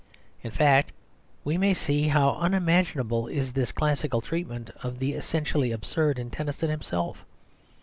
In 0.41 0.49
fact, 0.49 0.91
we 1.43 1.59
may 1.59 1.75
see 1.75 2.07
how 2.07 2.35
unmanageable 2.39 3.27
is 3.27 3.53
this 3.53 3.71
classical 3.71 4.19
treatment 4.19 4.71
of 4.81 4.97
the 4.97 5.13
essentially 5.13 5.71
absurd 5.71 6.17
in 6.17 6.31
Tennyson 6.31 6.71
himself. 6.71 7.23